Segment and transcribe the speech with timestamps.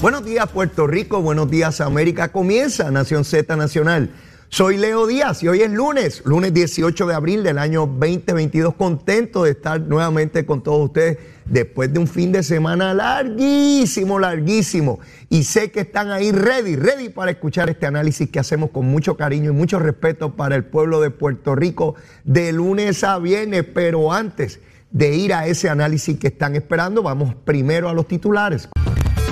[0.00, 2.28] Buenos días Puerto Rico, buenos días América.
[2.28, 4.10] Comienza Nación Z Nacional.
[4.48, 8.74] Soy Leo Díaz y hoy es lunes, lunes 18 de abril del año 2022.
[8.76, 15.00] Contento de estar nuevamente con todos ustedes después de un fin de semana larguísimo, larguísimo.
[15.28, 19.18] Y sé que están ahí ready, ready para escuchar este análisis que hacemos con mucho
[19.18, 21.94] cariño y mucho respeto para el pueblo de Puerto Rico
[22.24, 23.66] de lunes a viernes.
[23.74, 24.60] Pero antes
[24.90, 28.70] de ir a ese análisis que están esperando, vamos primero a los titulares.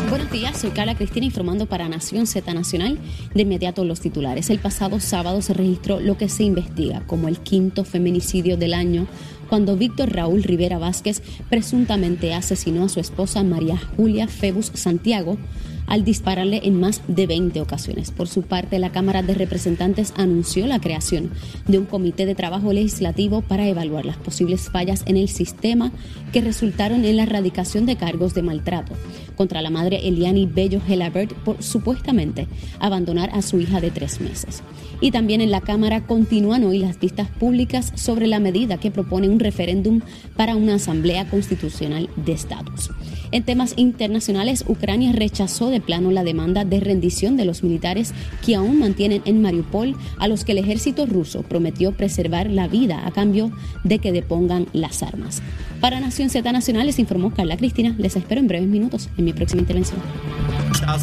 [0.09, 2.97] Buenos días, soy Carla Cristina informando para Nación Z Nacional.
[3.35, 4.51] De inmediato los titulares.
[4.51, 9.09] El pasado sábado se registró lo que se investiga como el quinto feminicidio del año
[9.49, 15.39] cuando Víctor Raúl Rivera Vázquez presuntamente asesinó a su esposa María Julia Febus Santiago
[15.87, 18.11] al dispararle en más de 20 ocasiones.
[18.11, 21.31] Por su parte, la Cámara de Representantes anunció la creación
[21.67, 25.93] de un comité de trabajo legislativo para evaluar las posibles fallas en el sistema
[26.33, 28.95] que resultaron en la erradicación de cargos de maltrato
[29.37, 32.49] contra la madre Eliani Bello Gelabert por supuestamente
[32.81, 34.63] abandonar a su hija de tres meses.
[35.01, 39.29] Y también en la Cámara continúan hoy las vistas públicas sobre la medida que propone
[39.29, 40.01] un referéndum
[40.37, 42.91] para una asamblea constitucional de estatus.
[43.31, 48.55] En temas internacionales, Ucrania rechazó de plano la demanda de rendición de los militares que
[48.55, 53.11] aún mantienen en Mariupol, a los que el ejército ruso prometió preservar la vida a
[53.11, 53.51] cambio
[53.85, 55.43] de que depongan las armas.
[55.81, 57.95] Para Nación Z Nacional les informó Carla Cristina.
[57.99, 60.01] Les espero en breves minutos en mi próxima intervención.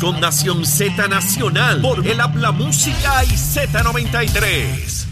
[0.01, 5.07] Con Nación Z Nacional por el Habla Música y Z93.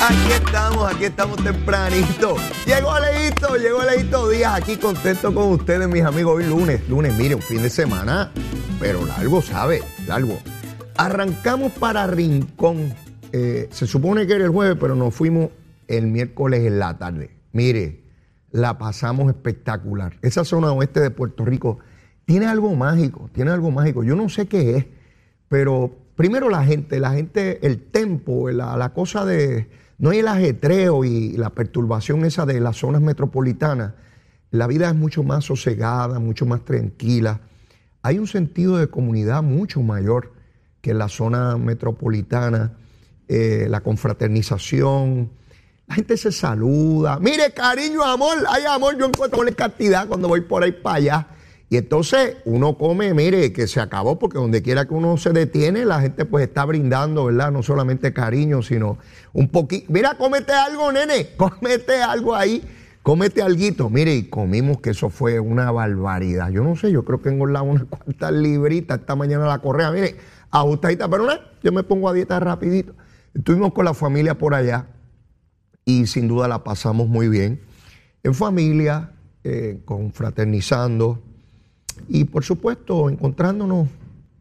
[0.00, 2.36] Aquí estamos, aquí estamos tempranito.
[2.66, 6.36] Llegó Leito, llegó Leito Díaz, aquí contento con ustedes, mis amigos.
[6.36, 8.30] Hoy lunes, lunes, mire, un fin de semana,
[8.78, 9.82] pero largo, ¿sabe?
[10.06, 10.38] Largo.
[10.96, 12.94] Arrancamos para Rincón.
[13.32, 15.50] Eh, se supone que era el jueves, pero nos fuimos
[15.88, 17.30] el miércoles en la tarde.
[17.52, 18.04] Mire,
[18.50, 20.16] la pasamos espectacular.
[20.22, 21.78] Esa zona oeste de Puerto Rico
[22.24, 24.04] tiene algo mágico, tiene algo mágico.
[24.04, 24.86] Yo no sé qué es,
[25.48, 31.04] pero primero la gente, la gente, el tempo, la, cosa de no hay el ajetreo
[31.04, 33.94] y la perturbación esa de las zonas metropolitanas.
[34.50, 37.40] La vida es mucho más sosegada, mucho más tranquila.
[38.02, 40.32] Hay un sentido de comunidad mucho mayor
[40.80, 42.74] que la zona metropolitana.
[43.28, 45.30] Eh, la confraternización,
[45.88, 47.18] la gente se saluda.
[47.18, 51.26] Mire, cariño, amor, hay amor, yo encuentro en cantidad cuando voy por ahí para allá.
[51.70, 55.84] Y entonces uno come, mire, que se acabó, porque donde quiera que uno se detiene,
[55.84, 57.50] la gente pues está brindando, ¿verdad?
[57.50, 58.98] No solamente cariño, sino
[59.32, 59.86] un poquito.
[59.90, 62.62] Mira, cómete algo, nene, cómete algo ahí,
[63.02, 63.90] cómete algo.
[63.90, 66.50] Mire, y comimos que eso fue una barbaridad.
[66.50, 70.16] Yo no sé, yo creo que engordado unas cuantas libritas esta mañana la correa, mire,
[70.50, 71.32] ajustadita, pero no,
[71.62, 72.94] yo me pongo a dieta rapidito.
[73.34, 74.86] Estuvimos con la familia por allá
[75.88, 77.62] y sin duda la pasamos muy bien.
[78.22, 79.12] En familia,
[79.42, 81.22] eh, confraternizando
[82.08, 83.88] y por supuesto, encontrándonos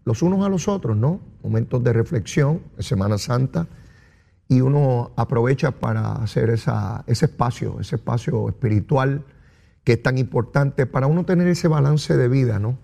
[0.03, 1.21] los unos a los otros, ¿no?
[1.41, 3.65] Momentos de reflexión, en Semana Santa,
[4.49, 9.23] y uno aprovecha para hacer esa, ese espacio, ese espacio espiritual
[9.85, 12.77] que es tan importante para uno tener ese balance de vida, ¿no?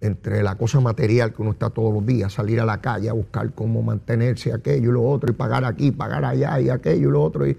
[0.00, 3.12] Entre la cosa material que uno está todos los días, salir a la calle a
[3.12, 7.12] buscar cómo mantenerse, aquello y lo otro, y pagar aquí, pagar allá, y aquello y
[7.12, 7.44] lo otro.
[7.48, 7.56] Y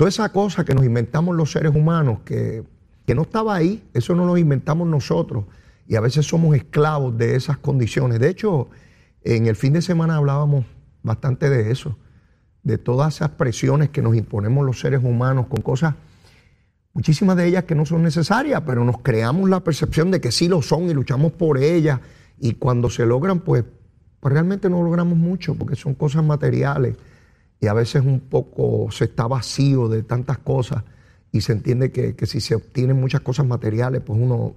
[0.00, 2.64] toda esa cosa que nos inventamos los seres humanos, que,
[3.06, 5.44] que no estaba ahí, eso no lo inventamos nosotros
[5.86, 8.18] y a veces somos esclavos de esas condiciones.
[8.18, 8.70] De hecho,
[9.24, 10.64] en el fin de semana hablábamos
[11.02, 11.98] bastante de eso,
[12.62, 15.96] de todas esas presiones que nos imponemos los seres humanos con cosas,
[16.94, 20.48] muchísimas de ellas que no son necesarias, pero nos creamos la percepción de que sí
[20.48, 22.00] lo son y luchamos por ellas.
[22.38, 23.64] Y cuando se logran, pues,
[24.18, 26.96] pues realmente no logramos mucho, porque son cosas materiales.
[27.60, 30.82] Y a veces un poco se está vacío de tantas cosas
[31.32, 34.54] y se entiende que, que si se obtienen muchas cosas materiales, pues uno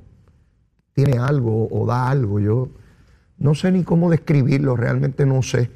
[0.94, 2.40] tiene algo o da algo.
[2.40, 2.70] Yo
[3.38, 5.70] no sé ni cómo describirlo, realmente no sé.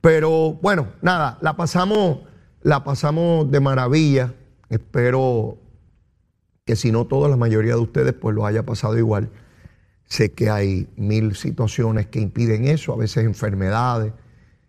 [0.00, 2.20] Pero bueno, nada, la pasamos,
[2.62, 4.34] la pasamos de maravilla.
[4.68, 5.58] Espero
[6.64, 9.30] que si no toda la mayoría de ustedes pues lo haya pasado igual.
[10.04, 14.12] Sé que hay mil situaciones que impiden eso, a veces enfermedades,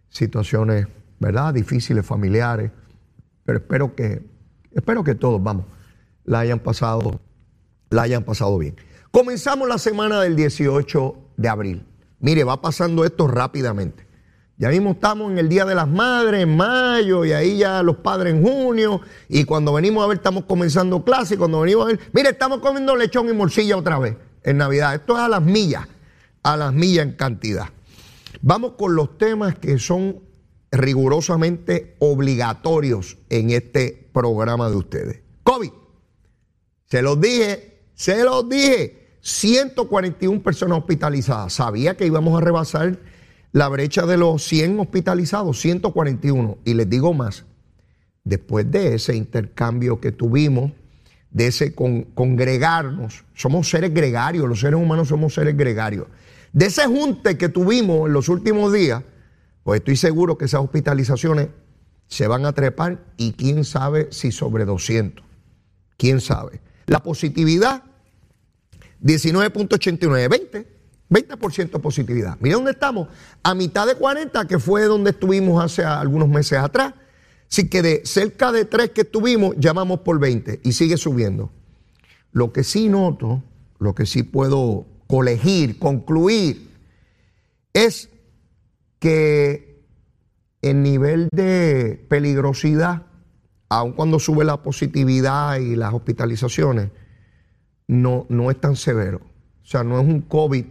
[0.09, 0.87] situaciones,
[1.23, 1.53] ¿verdad?
[1.53, 2.71] Difíciles, familiares.
[3.45, 4.21] Pero espero que,
[4.71, 5.65] espero que todos, vamos,
[6.25, 7.21] la hayan pasado,
[7.89, 8.75] la hayan pasado bien.
[9.11, 11.85] Comenzamos la semana del 18 de abril.
[12.19, 14.07] Mire, va pasando esto rápidamente.
[14.57, 17.97] Ya mismo estamos en el Día de las Madres, en mayo, y ahí ya los
[17.97, 21.87] padres en junio, y cuando venimos a ver estamos comenzando clase, y cuando venimos a
[21.87, 24.93] ver, mire, estamos comiendo lechón y morcilla otra vez en Navidad.
[24.93, 25.87] Esto es a las millas,
[26.43, 27.69] a las millas en cantidad.
[28.41, 30.19] Vamos con los temas que son
[30.73, 35.19] rigurosamente obligatorios en este programa de ustedes.
[35.43, 35.71] COVID.
[36.85, 38.99] Se los dije, se los dije.
[39.21, 41.53] 141 personas hospitalizadas.
[41.53, 42.99] Sabía que íbamos a rebasar
[43.53, 46.57] la brecha de los 100 hospitalizados, 141.
[46.65, 47.45] Y les digo más,
[48.23, 50.71] después de ese intercambio que tuvimos,
[51.29, 56.07] de ese congregarnos, somos seres gregarios, los seres humanos somos seres gregarios.
[56.51, 59.03] De ese junte que tuvimos en los últimos días,
[59.63, 61.49] pues estoy seguro que esas hospitalizaciones
[62.07, 65.25] se van a trepar y quién sabe si sobre 200.
[65.97, 66.61] ¿Quién sabe?
[66.85, 67.83] La positividad,
[69.01, 70.73] 19.89, 20.
[71.09, 72.37] 20% positividad.
[72.39, 73.07] Mira dónde estamos.
[73.43, 76.93] A mitad de 40, que fue donde estuvimos hace algunos meses atrás.
[77.49, 81.51] Así que de cerca de 3 que estuvimos, llamamos por 20 y sigue subiendo.
[82.31, 83.43] Lo que sí noto,
[83.77, 86.71] lo que sí puedo colegir, concluir,
[87.73, 88.09] es
[89.03, 89.83] que
[90.61, 93.03] el nivel de peligrosidad,
[93.67, 96.89] aun cuando sube la positividad y las hospitalizaciones,
[97.85, 99.19] no, no es tan severo.
[99.61, 100.63] O sea, no es un COVID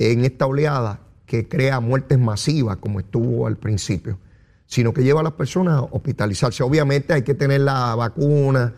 [0.00, 4.18] en esta oleada que crea muertes masivas como estuvo al principio,
[4.66, 6.64] sino que lleva a las personas a hospitalizarse.
[6.64, 8.74] Obviamente hay que tener la vacuna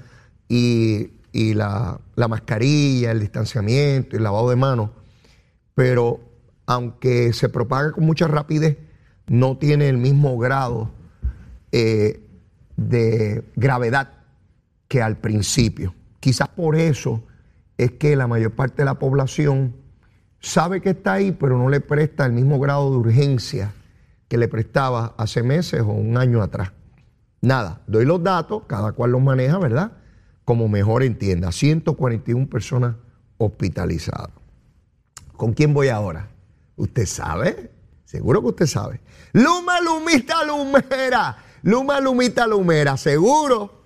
[0.51, 4.91] y, la, la, mascarilla, el distanciamiento, el lavado de manos,
[5.75, 6.21] pero
[6.67, 8.77] aunque se propaga con mucha rapidez,
[9.27, 10.91] no tiene el mismo grado
[11.73, 12.21] eh,
[12.77, 14.13] de gravedad
[14.89, 15.95] que al principio.
[16.21, 17.23] Quizás por eso
[17.79, 19.75] es que la mayor parte de la población
[20.41, 23.73] sabe que está ahí, pero no le presta el mismo grado de urgencia
[24.29, 26.73] que le prestaba hace meses o un año atrás.
[27.41, 29.93] Nada, doy los datos, cada cual los maneja, ¿verdad?
[30.45, 31.53] Como mejor entienda.
[31.53, 32.97] 141 personas
[33.39, 34.31] hospitalizadas.
[35.37, 36.29] ¿Con quién voy ahora?
[36.77, 37.73] ¿Usted sabe?
[38.05, 39.01] Seguro que usted sabe.
[39.33, 41.37] Luma, lumita, lumera.
[41.63, 42.97] Luma, lumita, lumera.
[42.97, 43.85] Seguro.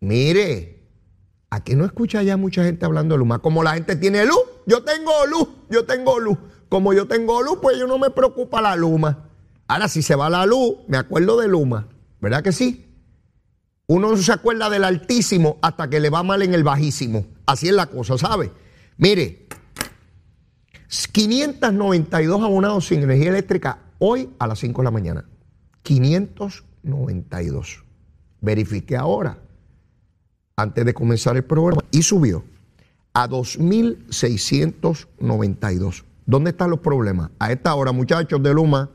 [0.00, 0.82] Mire,
[1.50, 3.38] Aquí no escucha ya mucha gente hablando de luz.
[3.42, 6.38] como la gente tiene luz, yo tengo luz, yo tengo luz.
[6.70, 9.28] Como yo tengo luz, pues yo no me preocupa la luma.
[9.68, 11.88] Ahora, si se va la luz, me acuerdo de Luma.
[12.20, 12.86] ¿Verdad que sí?
[13.86, 17.26] Uno no se acuerda del altísimo hasta que le va mal en el bajísimo.
[17.46, 18.50] Así es la cosa, ¿sabe?
[18.96, 19.41] Mire,
[20.92, 25.24] 592 abonados sin energía eléctrica hoy a las 5 de la mañana.
[25.82, 27.82] 592.
[28.40, 29.38] Verifique ahora
[30.56, 32.44] antes de comenzar el programa y subió
[33.14, 36.04] a 2.692.
[36.26, 37.30] ¿Dónde están los problemas?
[37.38, 38.90] A esta hora, muchachos de Luma,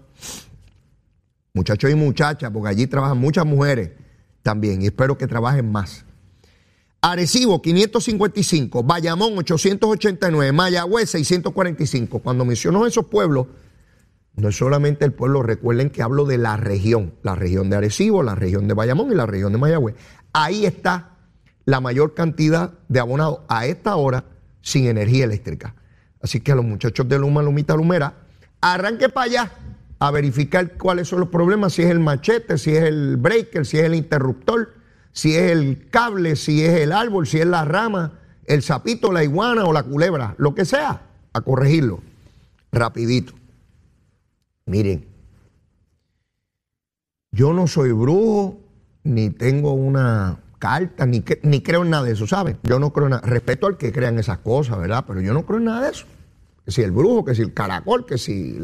[1.53, 3.93] muchachos y muchachas, porque allí trabajan muchas mujeres
[4.43, 6.05] también y espero que trabajen más.
[7.01, 12.19] Arecibo 555, Bayamón 889, Mayagüez 645.
[12.19, 13.47] Cuando menciono esos pueblos,
[14.35, 18.23] no es solamente el pueblo, recuerden que hablo de la región, la región de Arecibo,
[18.23, 19.95] la región de Bayamón y la región de Mayagüez.
[20.33, 21.17] Ahí está
[21.65, 24.25] la mayor cantidad de abonados a esta hora
[24.61, 25.75] sin energía eléctrica.
[26.21, 28.13] Así que a los muchachos de Luma, Lumita, Lumera,
[28.61, 29.51] arranque para allá
[29.99, 33.77] a verificar cuáles son los problemas, si es el machete, si es el breaker, si
[33.77, 34.76] es el interruptor,
[35.11, 39.23] si es el cable, si es el árbol, si es la rama, el sapito, la
[39.23, 41.01] iguana o la culebra, lo que sea,
[41.33, 42.01] a corregirlo
[42.71, 43.33] rapidito.
[44.65, 45.07] Miren,
[47.31, 48.59] yo no soy brujo
[49.03, 52.57] ni tengo una cartas, ni, ni creo en nada de eso, ¿sabes?
[52.63, 53.27] Yo no creo en nada.
[53.27, 55.05] Respeto al que crean esas cosas, ¿verdad?
[55.07, 56.05] Pero yo no creo en nada de eso.
[56.65, 58.59] Que si el brujo, que si el caracol, que si,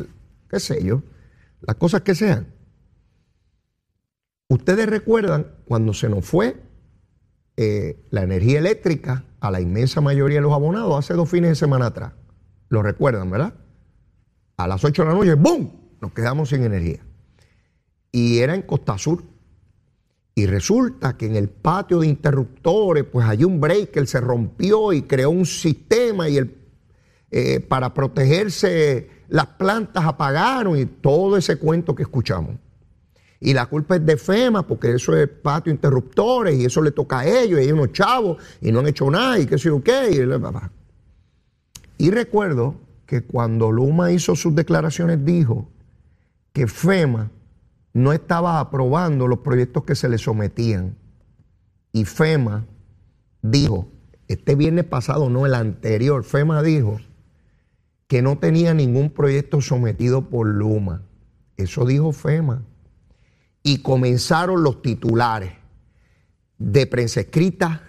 [0.50, 1.03] qué sé yo,
[1.62, 2.47] las cosas que sean.
[4.50, 6.62] Ustedes recuerdan cuando se nos fue
[7.55, 11.55] eh, la energía eléctrica a la inmensa mayoría de los abonados hace dos fines de
[11.55, 12.13] semana atrás.
[12.69, 13.53] Lo recuerdan, ¿verdad?
[14.57, 15.71] A las 8 de la noche, ¡boom!
[16.01, 17.05] Nos quedamos sin energía.
[18.12, 19.23] Y era en Costa Sur.
[20.35, 25.03] Y resulta que en el patio de interruptores, pues hay un breaker, se rompió y
[25.03, 26.57] creó un sistema y el,
[27.29, 32.55] eh, para protegerse las plantas apagaron y todo ese cuento que escuchamos.
[33.45, 37.19] Y la culpa es de FEMA, porque eso es patio interruptores y eso le toca
[37.19, 39.83] a ellos, y hay unos chavos y no han hecho nada y qué sé yo
[39.83, 40.12] qué.
[40.12, 45.67] Y, y recuerdo que cuando Luma hizo sus declaraciones dijo
[46.53, 47.31] que FEMA
[47.91, 50.95] no estaba aprobando los proyectos que se le sometían.
[51.91, 52.65] Y FEMA
[53.41, 53.89] dijo,
[54.29, 57.01] este viernes pasado, no el anterior, FEMA dijo
[58.07, 61.01] que no tenía ningún proyecto sometido por Luma.
[61.57, 62.63] Eso dijo FEMA.
[63.63, 65.53] Y comenzaron los titulares
[66.58, 67.82] de prensa escrita,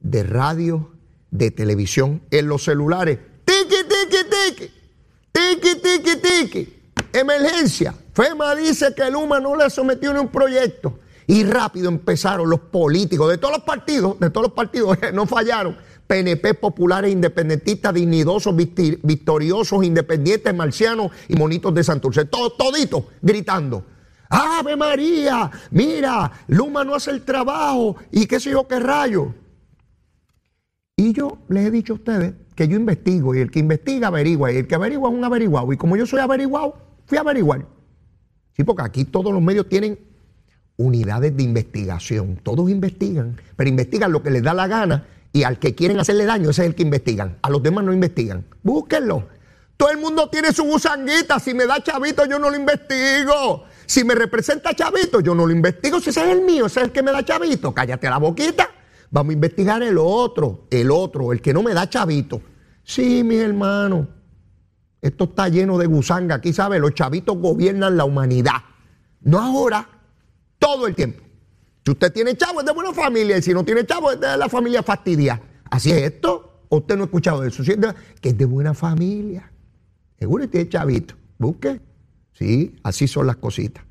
[0.00, 0.92] de radio,
[1.30, 3.18] de televisión, en los celulares.
[3.44, 4.70] Tiki, tiki, tiki.
[5.32, 6.74] Tiki, tiki, tiki.
[7.12, 7.94] Emergencia.
[8.12, 10.98] FEMA dice que Luma no le ha sometido ni un proyecto.
[11.26, 15.76] Y rápido empezaron los políticos de todos los partidos, de todos los partidos, no fallaron.
[16.06, 22.24] PNP populares, independentistas, dignidosos, victoriosos, independientes, marcianos y monitos de Santurce.
[22.24, 23.84] Todos, toditos gritando.
[24.28, 29.34] Ave María, mira, Luma no hace el trabajo y qué sé yo qué rayo.
[30.96, 34.52] Y yo les he dicho a ustedes que yo investigo y el que investiga averigua
[34.52, 35.72] y el que averigua es un averiguado.
[35.72, 37.66] Y como yo soy averiguado, fui a averiguar.
[38.56, 39.98] Sí, porque aquí todos los medios tienen
[40.76, 42.40] unidades de investigación.
[42.42, 46.24] Todos investigan, pero investigan lo que les da la gana y al que quieren hacerle
[46.24, 47.38] daño, ese es el que investigan.
[47.42, 48.44] A los demás no investigan.
[48.62, 49.28] Búsquenlo.
[49.76, 51.38] Todo el mundo tiene su gusanguita.
[51.38, 53.64] Si me da chavito, yo no lo investigo.
[53.88, 55.98] Si me representa chavito, yo no lo investigo.
[55.98, 57.72] Si ese es el mío, ese es el que me da chavito.
[57.72, 58.68] Cállate la boquita.
[59.10, 62.42] Vamos a investigar el otro, el otro, el que no me da chavito.
[62.84, 64.06] Sí, mi hermano.
[65.00, 66.34] Esto está lleno de gusanga.
[66.34, 66.78] Aquí, ¿sabe?
[66.78, 68.60] Los chavitos gobiernan la humanidad.
[69.22, 69.88] No ahora,
[70.58, 71.24] todo el tiempo.
[71.82, 73.38] Si usted tiene chavo, es de buena familia.
[73.38, 75.40] Y si no tiene chavo, es de la familia fastidia.
[75.70, 76.66] Así es esto.
[76.68, 77.62] usted no ha escuchado eso?
[78.20, 79.50] Que es de buena familia.
[80.18, 81.14] Seguro que tiene chavito.
[81.38, 81.87] Busque.
[82.38, 83.82] Sí, así son las cositas.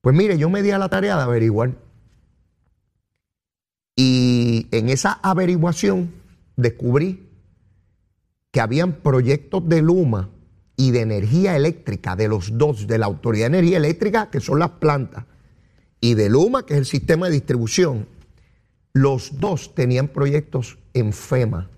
[0.00, 1.76] Pues mire, yo me di a la tarea de averiguar.
[3.94, 6.10] Y en esa averiguación
[6.56, 7.28] descubrí
[8.50, 10.30] que habían proyectos de Luma
[10.74, 14.60] y de energía eléctrica, de los dos, de la Autoridad de Energía Eléctrica, que son
[14.60, 15.26] las plantas,
[16.00, 18.06] y de Luma, que es el sistema de distribución,
[18.94, 21.68] los dos tenían proyectos en FEMA.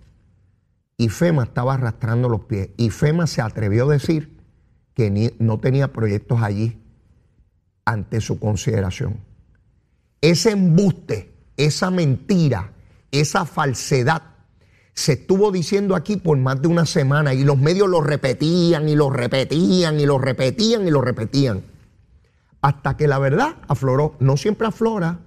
[0.97, 2.69] Y FEMA estaba arrastrando los pies.
[2.77, 4.40] Y FEMA se atrevió a decir
[5.01, 6.79] que no tenía proyectos allí
[7.87, 9.17] ante su consideración.
[10.21, 12.73] Ese embuste, esa mentira,
[13.11, 14.23] esa falsedad
[14.93, 18.95] se estuvo diciendo aquí por más de una semana y los medios lo repetían y
[18.95, 21.63] lo repetían y lo repetían y lo repetían
[22.61, 24.17] hasta que la verdad afloró.
[24.21, 25.21] No siempre aflora,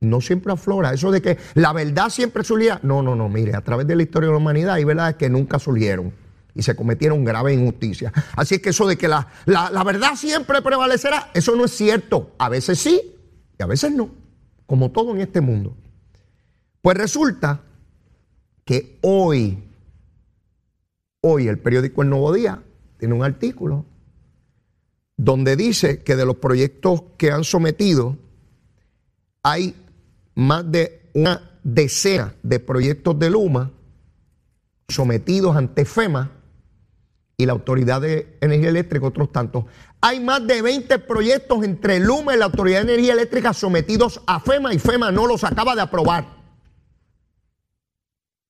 [0.00, 0.92] no siempre aflora.
[0.92, 2.80] Eso de que la verdad siempre surgía.
[2.82, 5.30] No, no, no, mire, a través de la historia de la humanidad hay verdades que
[5.30, 6.12] nunca surgieron
[6.54, 8.12] y se cometieron graves injusticias.
[8.36, 12.34] Así es que eso de que la, la verdad siempre prevalecerá, eso no es cierto.
[12.38, 13.16] A veces sí
[13.58, 14.10] y a veces no,
[14.66, 15.76] como todo en este mundo.
[16.82, 17.62] Pues resulta
[18.64, 19.62] que hoy,
[21.20, 22.62] hoy el periódico El Nuevo Día
[22.98, 23.84] tiene un artículo
[25.16, 28.16] donde dice que de los proyectos que han sometido
[29.42, 29.74] hay
[30.34, 33.70] más de una decena de proyectos de Luma
[34.88, 36.30] sometidos ante FEMA
[37.40, 39.64] y la Autoridad de Energía Eléctrica, otros tantos.
[40.02, 44.40] Hay más de 20 proyectos entre Luma y la Autoridad de Energía Eléctrica sometidos a
[44.40, 46.26] FEMA y FEMA no los acaba de aprobar.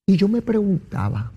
[0.06, 1.30] Y yo me preguntaba,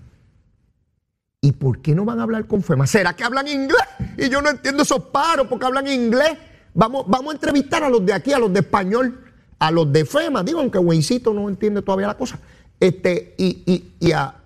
[1.40, 2.86] ¿Y por qué no van a hablar con FEMA?
[2.86, 3.84] ¿Será que hablan inglés?
[4.16, 6.38] Y yo no entiendo esos paros porque hablan inglés.
[6.72, 9.20] Vamos, vamos a entrevistar a los de aquí, a los de español,
[9.58, 10.42] a los de FEMA.
[10.42, 12.38] Digo, aunque Buencito no entiende todavía la cosa.
[12.80, 14.36] Este, y, y, a,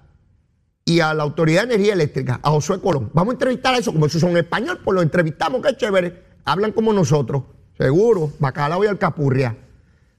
[0.88, 3.10] y a la Autoridad de Energía Eléctrica, a Josué Colón.
[3.12, 3.92] Vamos a entrevistar a eso.
[3.92, 6.22] Como esos son español, pues lo entrevistamos, qué chévere.
[6.46, 7.42] Hablan como nosotros,
[7.76, 9.54] seguro, bacalao y alcapurria.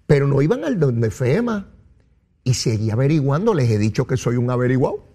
[0.06, 1.72] Pero no iban al donde FEMA.
[2.44, 5.06] Y seguía averiguando, les he dicho que soy un averiguado.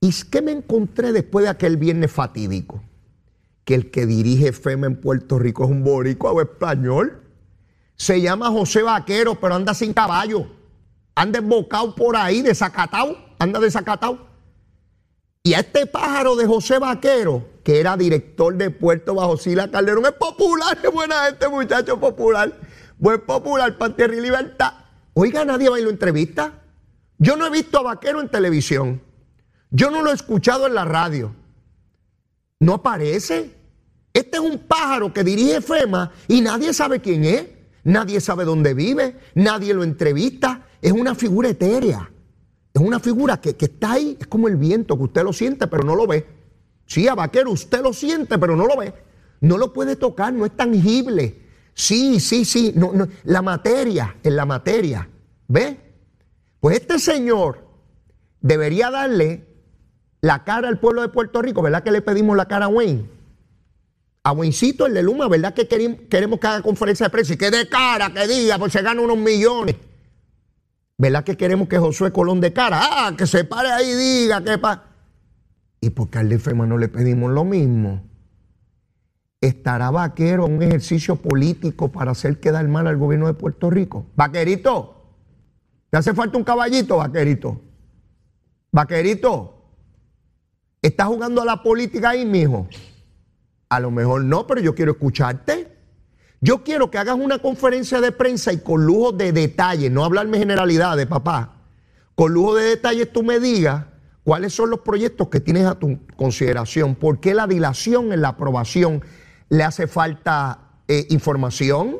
[0.00, 2.82] ¿Y qué me encontré después de aquel viernes fatídico?
[3.62, 7.22] Que el que dirige FEMA en Puerto Rico es un boricua o español.
[7.94, 10.48] Se llama José Vaquero, pero anda sin caballo.
[11.14, 13.27] Anda embocado por ahí, desacatado.
[13.38, 14.26] Anda desacatado.
[15.42, 20.04] Y a este pájaro de José Vaquero, que era director de Puerto Bajo Sila Calderón,
[20.06, 22.54] es popular, es buena gente, muchacho popular.
[22.98, 24.72] Buen popular, para tierra y libertad.
[25.14, 26.62] Oiga, nadie va y lo entrevista.
[27.18, 29.00] Yo no he visto a Vaquero en televisión.
[29.70, 31.34] Yo no lo he escuchado en la radio.
[32.60, 33.54] No aparece.
[34.12, 37.46] Este es un pájaro que dirige FEMA y nadie sabe quién es.
[37.84, 39.16] Nadie sabe dónde vive.
[39.34, 40.66] Nadie lo entrevista.
[40.82, 42.10] Es una figura etérea.
[42.74, 44.16] Es una figura que, está ahí.
[44.20, 46.26] Es como el viento, que usted lo siente pero no lo ve.
[46.86, 48.92] Sí, a vaquero, usted lo siente pero no lo ve.
[49.40, 51.42] No lo puede tocar, no es tangible.
[51.74, 52.72] Sí, sí, sí.
[52.74, 53.08] No, no.
[53.24, 55.08] La materia, en la materia.
[55.48, 55.78] ¿Ve?
[56.60, 57.66] Pues este señor
[58.40, 59.46] debería darle
[60.20, 63.08] la cara al pueblo de Puerto Rico, ¿verdad que le pedimos la cara a Wayne?
[64.24, 67.50] A Wayncito, el de Luma, ¿verdad que queremos que haga conferencia de prensa y que
[67.50, 69.76] dé cara, que diga, pues se gana unos millones?
[71.00, 72.80] ¿Verdad que queremos que Josué Colón de cara?
[72.82, 74.84] Ah, que se pare ahí y diga que pa.
[75.80, 78.02] ¿Y por qué al FEMA no le pedimos lo mismo?
[79.40, 84.06] ¿Estará vaquero en un ejercicio político para hacer quedar mal al gobierno de Puerto Rico?
[84.16, 85.04] Vaquerito,
[85.88, 87.60] ¿te hace falta un caballito, vaquerito?
[88.72, 89.70] Vaquerito,
[90.82, 92.66] ¿estás jugando a la política ahí, mijo?
[93.68, 95.77] A lo mejor no, pero yo quiero escucharte.
[96.40, 100.38] Yo quiero que hagas una conferencia de prensa y con lujo de detalles, no hablarme
[100.38, 101.56] generalidades, papá.
[102.14, 103.86] Con lujo de detalles tú me digas
[104.22, 108.28] cuáles son los proyectos que tienes a tu consideración, por qué la dilación en la
[108.28, 109.02] aprobación
[109.48, 111.96] le hace falta eh, información,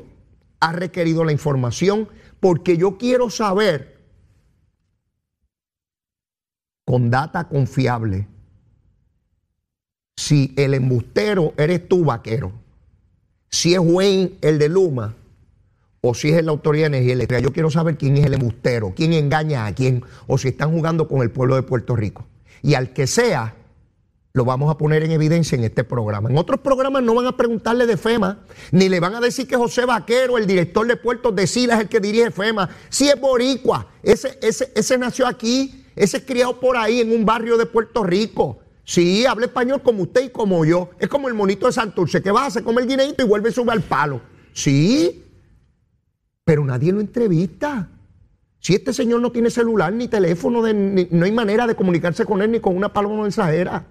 [0.60, 3.98] ha requerido la información, porque yo quiero saber
[6.84, 8.28] con data confiable
[10.16, 12.67] si el embustero eres tú, vaquero
[13.50, 15.14] si es Wayne el de Luma
[16.00, 17.40] o si es la Autoridad de Energía Eléctrica.
[17.40, 21.08] Yo quiero saber quién es el embustero, quién engaña a quién o si están jugando
[21.08, 22.26] con el pueblo de Puerto Rico.
[22.62, 23.54] Y al que sea,
[24.32, 26.30] lo vamos a poner en evidencia en este programa.
[26.30, 28.38] En otros programas no van a preguntarle de FEMA,
[28.70, 31.80] ni le van a decir que José Vaquero, el director de puertos de Sila, es
[31.80, 32.68] el que dirige FEMA.
[32.88, 37.24] Si es boricua, ese, ese, ese nació aquí, ese es criado por ahí en un
[37.24, 38.60] barrio de Puerto Rico.
[38.88, 40.88] Sí, habla español como usted y como yo.
[40.98, 43.52] Es como el monito de Santurce, que va, se come el guineito y vuelve a
[43.52, 44.22] subir al palo.
[44.54, 45.26] Sí,
[46.42, 47.90] pero nadie lo entrevista.
[48.58, 52.50] Si este señor no tiene celular ni teléfono, no hay manera de comunicarse con él
[52.50, 53.84] ni con una paloma mensajera.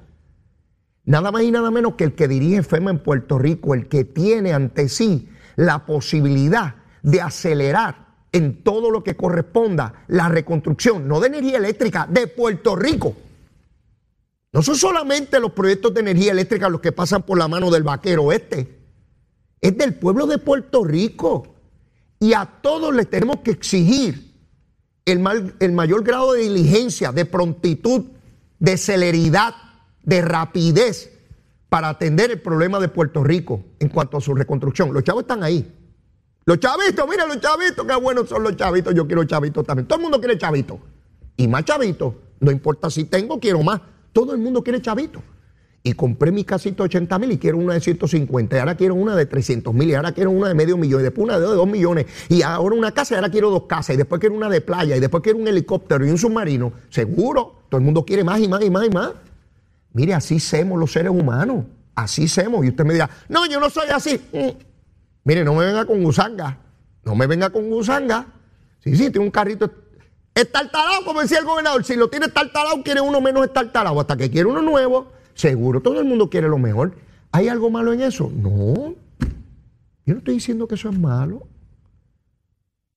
[1.06, 4.04] Nada más y nada menos que el que dirige FEMA en Puerto Rico, el que
[4.04, 6.74] tiene ante sí la posibilidad
[7.04, 12.76] de acelerar en todo lo que corresponda la reconstrucción, no de energía eléctrica, de Puerto
[12.76, 13.16] Rico.
[14.54, 17.84] No son solamente los proyectos de energía eléctrica los que pasan por la mano del
[17.84, 18.80] vaquero este.
[19.62, 21.56] Es del pueblo de Puerto Rico.
[22.20, 24.34] Y a todos les tenemos que exigir
[25.06, 25.20] el,
[25.74, 28.06] mayor grado de diligencia, de prontitud,
[28.60, 29.54] de celeridad,
[30.04, 31.12] de rapidez
[31.70, 34.94] para atender el problema de Puerto Rico en cuanto a su reconstrucción.
[34.94, 35.74] Los chavos están ahí.
[36.46, 38.94] Los chavitos, mira los chavitos, qué buenos son los chavitos.
[38.96, 39.88] Yo quiero chavitos también.
[39.88, 40.80] Todo el mundo quiere chavitos.
[41.36, 42.14] Y más chavitos.
[42.40, 43.82] No importa si tengo, quiero más.
[44.14, 45.22] Todo el mundo quiere chavito.
[45.84, 48.56] Y compré mi casita de 80 mil y quiero una de 150.
[48.56, 49.90] Y ahora quiero una de 300 mil.
[49.90, 51.00] Y ahora quiero una de medio millón.
[51.00, 52.08] Y después una de 2 millones.
[52.28, 53.14] Y ahora una casa.
[53.14, 53.94] Y ahora quiero dos casas.
[53.94, 54.98] Y después quiero una de playa.
[54.98, 56.74] Y después quiero un helicóptero y un submarino.
[56.90, 57.64] Seguro.
[57.70, 59.12] Todo el mundo quiere más y más y más y más.
[59.94, 61.64] Mire, así somos los seres humanos.
[61.96, 62.66] Así somos.
[62.66, 64.20] Y usted me dirá, no, yo no soy así.
[64.34, 64.58] Mm.
[65.24, 66.58] Mire, no me venga con gusanga.
[67.06, 68.28] No me venga con gusanga.
[68.84, 69.72] Sí, sí, tiene un carrito
[70.38, 74.30] Estartalado, como decía el gobernador, si lo tiene estartalado, quiere uno menos estartalado, hasta que
[74.30, 75.12] quiere uno nuevo.
[75.34, 76.94] Seguro, todo el mundo quiere lo mejor.
[77.32, 78.32] ¿Hay algo malo en eso?
[78.32, 78.94] No.
[80.06, 81.48] Yo no estoy diciendo que eso es malo.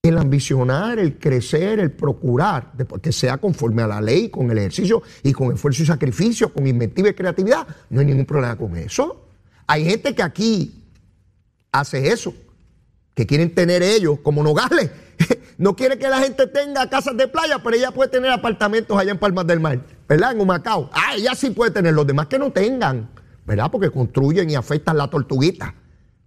[0.03, 5.03] El ambicionar, el crecer, el procurar, que sea conforme a la ley, con el ejercicio
[5.23, 9.29] y con esfuerzo y sacrificio, con inventiva y creatividad, no hay ningún problema con eso.
[9.67, 10.85] Hay gente que aquí
[11.73, 12.35] hace eso,
[13.15, 14.91] que quieren tener ellos como nogales
[15.61, 19.11] no quiere que la gente tenga casas de playa, pero ella puede tener apartamentos allá
[19.11, 20.33] en Palmas del Mar, ¿verdad?
[20.33, 20.89] En Humacao.
[20.91, 23.11] Ah, ella sí puede tener, los demás que no tengan,
[23.45, 23.71] ¿verdad?
[23.71, 25.75] Porque construyen y afectan la tortuguita.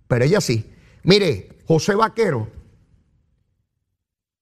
[0.08, 0.72] Pero ella sí.
[1.02, 2.48] Mire, José Vaquero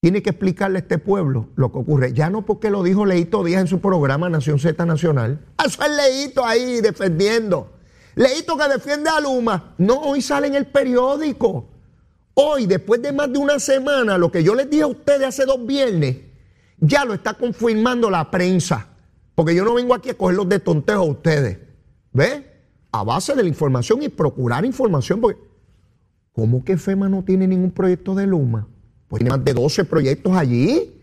[0.01, 2.12] tiene que explicarle a este pueblo lo que ocurre.
[2.12, 5.39] Ya no porque lo dijo Leito Díaz en su programa Nación Z Nacional.
[5.65, 7.77] Eso es Leito ahí defendiendo.
[8.15, 9.73] Leito que defiende a Luma.
[9.77, 11.70] No, hoy sale en el periódico.
[12.34, 15.46] Hoy, después de más de una semana, lo que yo les dije a ustedes hace
[15.46, 16.17] dos viernes,
[16.80, 18.88] ya lo está confirmando la prensa.
[19.36, 21.58] Porque yo no vengo aquí a cogerlos de tontejo a ustedes.
[22.13, 22.46] ¿Ve?
[22.91, 25.22] A base de la información y procurar información.
[25.22, 25.39] Porque,
[26.34, 28.67] ¿cómo que FEMA no tiene ningún proyecto de Luma?
[29.08, 30.98] Pues tiene más de 12 proyectos allí.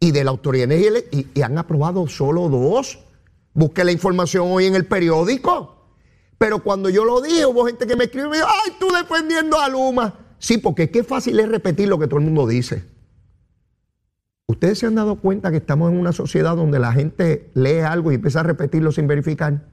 [0.00, 2.98] Y de la Autoridad de y, han aprobado solo dos.
[3.52, 5.76] Busque la información hoy en el periódico.
[6.38, 8.88] Pero cuando yo lo dije, hubo gente que me escribió y me dijo, ay, tú
[8.92, 10.14] defendiendo a Luma.
[10.40, 12.82] Sí, porque qué fácil es repetir lo que todo el mundo dice.
[14.48, 18.10] ¿Ustedes se han dado cuenta que estamos en una sociedad donde la gente lee algo
[18.10, 19.68] y empieza a repetirlo sin verificar?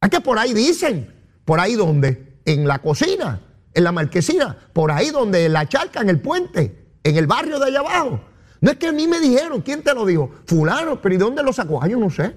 [0.00, 3.42] Es que por ahí dicen, por ahí donde, en la cocina,
[3.74, 7.58] en la marquesina, por ahí donde, en la charca, en el puente, en el barrio
[7.58, 8.20] de allá abajo.
[8.62, 10.30] No es que a mí me dijeron, ¿quién te lo dijo?
[10.46, 11.82] Fulano, pero ¿y dónde lo sacó?
[11.82, 12.34] Ah, yo no sé.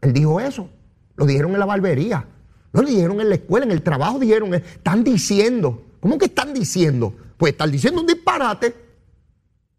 [0.00, 0.70] Él dijo eso.
[1.16, 2.26] Lo dijeron en la barbería.
[2.72, 5.85] Lo dijeron en la escuela, en el trabajo dijeron, están diciendo.
[6.00, 7.14] ¿Cómo que están diciendo?
[7.36, 8.74] Pues están diciendo un disparate.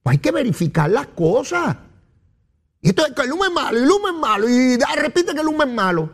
[0.04, 1.78] Pues hay que verificar las cosas.
[2.82, 5.42] Y esto es que el humo es malo, el humo es malo, y repite que
[5.42, 6.10] el humo es malo.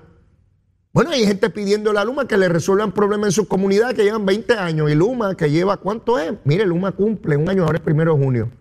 [0.93, 4.03] Bueno, hay gente pidiendo a la Luma que le resuelvan problemas en sus comunidades que
[4.03, 4.91] llevan 20 años.
[4.91, 6.33] Y Luma, que lleva, ¿cuánto es?
[6.43, 8.51] Mire, Luma cumple un año, ahora es primero de junio.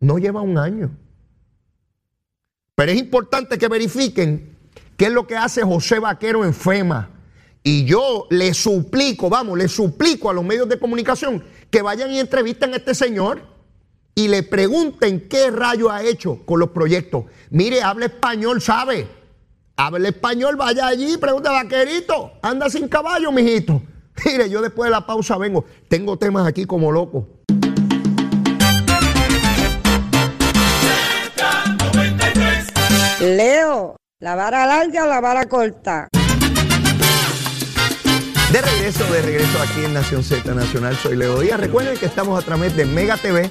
[0.00, 0.90] No lleva un año.
[2.74, 4.54] Pero es importante que verifiquen
[4.96, 7.10] ¿Qué es lo que hace José Vaquero en FEMA?
[7.66, 12.20] Y yo le suplico, vamos, le suplico a los medios de comunicación que vayan y
[12.20, 13.40] entrevisten a este señor
[14.14, 17.24] y le pregunten qué rayo ha hecho con los proyectos.
[17.48, 19.08] Mire, habla español, ¿sabe?
[19.76, 23.80] Habla español, vaya allí, pregunta vaquerito, anda sin caballo, mijito.
[24.26, 27.26] Mire, yo después de la pausa vengo, tengo temas aquí como loco.
[33.20, 36.08] Leo, la vara larga o la vara corta.
[38.54, 41.58] De regreso, de regreso aquí en Nación Z Nacional, soy Leo Díaz.
[41.58, 43.50] Recuerden que estamos a través de Mega TV,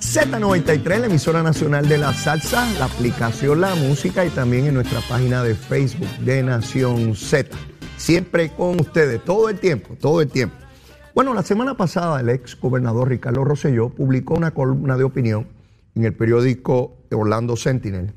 [0.00, 5.02] Z93, la emisora nacional de la salsa, la aplicación La Música y también en nuestra
[5.10, 7.54] página de Facebook de Nación Z.
[7.98, 10.56] Siempre con ustedes, todo el tiempo, todo el tiempo.
[11.14, 15.48] Bueno, la semana pasada el ex gobernador Ricardo Rosselló publicó una columna de opinión
[15.94, 18.14] en el periódico Orlando Sentinel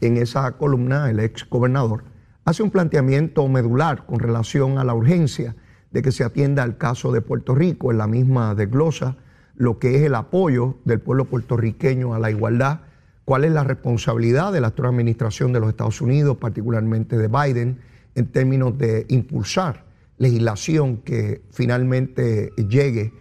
[0.00, 2.02] en esa columna el ex gobernador
[2.44, 5.56] hace un planteamiento medular con relación a la urgencia
[5.90, 7.90] de que se atienda el caso de Puerto Rico.
[7.90, 9.16] En la misma desglosa
[9.56, 12.80] lo que es el apoyo del pueblo puertorriqueño a la igualdad,
[13.24, 17.80] cuál es la responsabilidad de la actual administración de los Estados Unidos, particularmente de Biden,
[18.14, 19.84] en términos de impulsar
[20.16, 23.12] legislación que finalmente llegue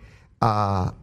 [0.42, 0.96] a,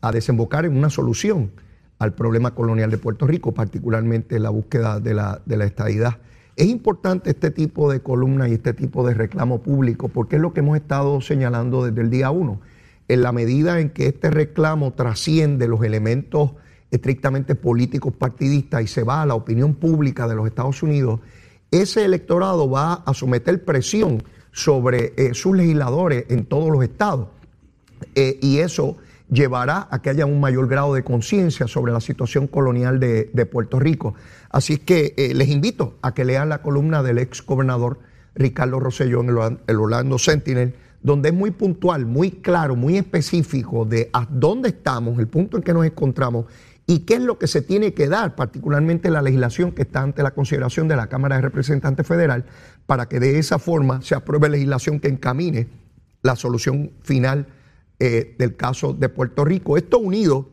[0.00, 1.52] a desembocar en una solución
[1.98, 6.18] al problema colonial de Puerto Rico, particularmente la búsqueda de la, de la estadidad.
[6.60, 10.52] Es importante este tipo de columna y este tipo de reclamo público porque es lo
[10.52, 12.60] que hemos estado señalando desde el día uno.
[13.08, 16.50] En la medida en que este reclamo trasciende los elementos
[16.90, 21.20] estrictamente políticos partidistas y se va a la opinión pública de los Estados Unidos,
[21.70, 27.28] ese electorado va a someter presión sobre eh, sus legisladores en todos los estados.
[28.14, 28.98] Eh, y eso
[29.30, 33.78] llevará a que haya un mayor grado de conciencia sobre la situación colonial de, Puerto
[33.78, 34.14] Rico.
[34.50, 37.98] Así que eh, les invito a que lean la columna del ex gobernador
[38.34, 44.10] Ricardo Rosselló en el, Orlando Sentinel, donde es muy puntual, muy claro, muy específico de
[44.12, 46.46] a dónde estamos, el punto en que nos encontramos
[46.86, 50.22] y qué es lo que se tiene que dar, particularmente la legislación que está ante
[50.22, 52.44] la consideración de la Cámara de Representantes Federal,
[52.86, 55.68] para que de esa forma se apruebe legislación que encamine
[56.22, 57.46] la solución final
[58.00, 59.76] eh, del caso de Puerto Rico.
[59.76, 60.48] Esto unido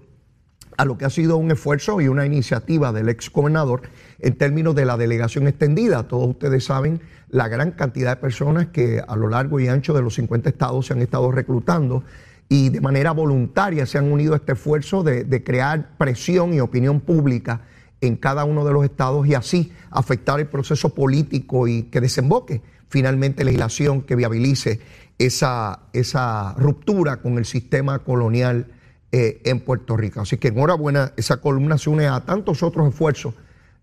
[0.78, 3.84] a lo que ha sido un esfuerzo y una iniciativa del ex gobernador
[4.20, 6.08] en términos de la delegación extendida.
[6.08, 10.02] Todos ustedes saben la gran cantidad de personas que a lo largo y ancho de
[10.02, 12.04] los 50 estados se han estado reclutando
[12.50, 16.60] y de manera voluntaria se han unido a este esfuerzo de, de crear presión y
[16.60, 17.62] opinión pública
[18.02, 22.62] en cada uno de los estados y así afectar el proceso político y que desemboque
[22.90, 24.80] finalmente legislación que viabilice
[25.18, 28.68] esa, esa ruptura con el sistema colonial
[29.12, 30.22] eh, en Puerto Rico.
[30.22, 33.34] Así que enhorabuena, esa columna se une a tantos otros esfuerzos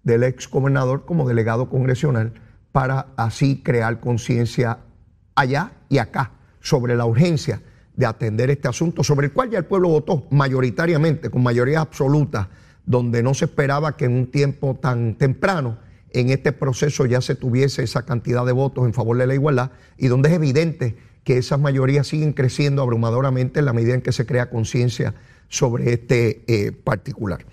[0.02, 2.34] del ex gobernador como delegado congresional
[2.72, 4.80] para así crear conciencia
[5.34, 7.62] allá y acá sobre la urgencia
[7.96, 12.50] de atender este asunto, sobre el cual ya el pueblo votó mayoritariamente, con mayoría absoluta,
[12.84, 15.78] donde no se esperaba que en un tiempo tan temprano
[16.10, 19.70] en este proceso ya se tuviese esa cantidad de votos en favor de la igualdad
[19.96, 24.12] y donde es evidente que esas mayorías siguen creciendo abrumadoramente en la medida en que
[24.12, 25.14] se crea conciencia
[25.48, 27.44] sobre este eh, particular.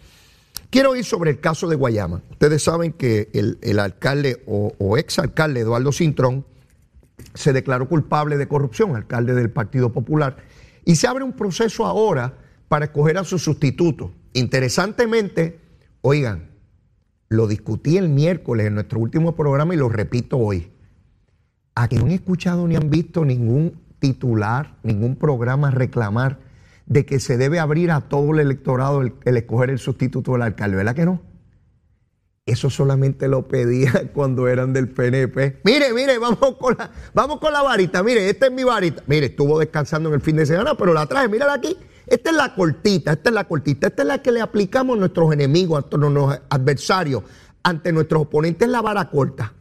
[0.69, 2.21] Quiero ir sobre el caso de Guayama.
[2.31, 6.45] Ustedes saben que el, alcalde o, o exalcalde Eduardo Cintrón
[7.33, 10.37] se declaró culpable de corrupción, alcalde del Partido Popular,
[10.85, 14.11] y se abre un proceso ahora para escoger a su sustituto.
[14.33, 15.59] Interesantemente,
[16.01, 16.51] oigan,
[17.29, 20.71] lo discutí el miércoles en nuestro último programa y lo repito hoy
[21.75, 26.39] a que no han escuchado ni han visto ningún titular, ningún programa reclamar
[26.85, 30.77] de que se debe abrir a todo el electorado el, escoger el sustituto del alcalde,
[30.77, 31.21] ¿verdad que no?
[32.45, 35.61] Eso solamente lo pedía cuando eran del PNP.
[35.63, 38.03] Mire, mire, vamos con la, vamos con la varita.
[38.03, 39.03] Mire, esta es mi varita.
[39.05, 41.77] Mire, estuvo descansando en el fin de semana, pero la traje, mírala aquí.
[42.07, 43.87] Esta es la cortita, esta es la cortita.
[43.87, 47.23] Esta es la que le aplicamos a nuestros enemigos, a nuestros adversarios,
[47.63, 49.53] ante nuestros oponentes, la vara corta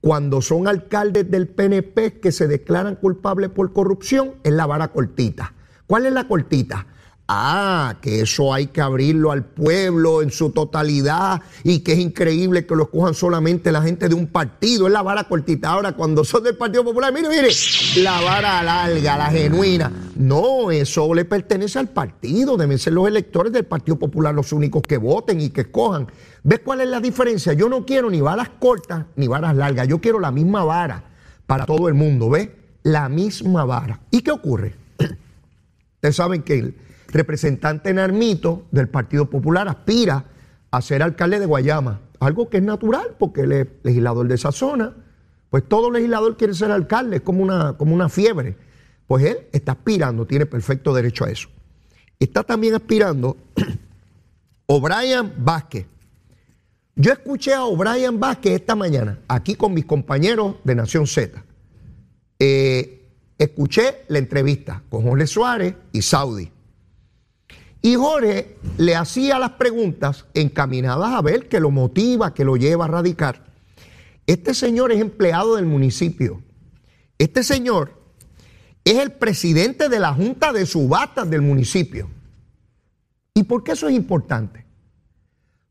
[0.00, 5.54] cuando son alcaldes del PNP que se declaran culpables por corrupción, es la vara cortita.
[5.86, 6.86] ¿Cuál es la cortita?
[7.32, 12.66] Ah, que eso hay que abrirlo al pueblo en su totalidad y que es increíble
[12.66, 14.88] que lo cojan solamente la gente de un partido.
[14.88, 15.70] Es la vara cortita.
[15.70, 17.50] Ahora, cuando son del Partido Popular, mire, mire,
[17.98, 19.92] la vara larga, la genuina.
[20.16, 22.56] No, eso le pertenece al partido.
[22.56, 26.08] Deben ser los electores del Partido Popular los únicos que voten y que escojan.
[26.42, 27.52] ¿Ves cuál es la diferencia?
[27.52, 29.86] Yo no quiero ni varas cortas ni varas largas.
[29.86, 31.04] Yo quiero la misma vara
[31.46, 32.28] para todo el mundo.
[32.28, 32.48] ¿Ves?
[32.82, 34.00] La misma vara.
[34.10, 34.74] ¿Y qué ocurre?
[35.94, 40.24] Ustedes saben que representante Narmito del Partido Popular aspira
[40.70, 44.52] a ser alcalde de Guayama, algo que es natural porque él es legislador de esa
[44.52, 44.94] zona,
[45.50, 48.56] Pues todo legislador quiere ser alcalde, es como una, como una fiebre.
[49.08, 51.48] Pues él está aspirando, tiene perfecto derecho a eso.
[52.20, 53.36] Está también aspirando
[54.66, 55.86] O'Brien Vázquez.
[56.94, 61.42] Yo escuché a O'Brien Vázquez esta mañana, aquí con mis compañeros de Nación Z.
[62.38, 66.48] Eh, escuché la entrevista con Jorge Suárez y Saudi.
[67.82, 72.84] Y Jorge le hacía las preguntas encaminadas a ver qué lo motiva, que lo lleva
[72.84, 73.46] a radicar.
[74.26, 76.42] Este señor es empleado del municipio.
[77.18, 77.94] Este señor
[78.84, 82.10] es el presidente de la Junta de Subastas del municipio.
[83.34, 84.66] ¿Y por qué eso es importante?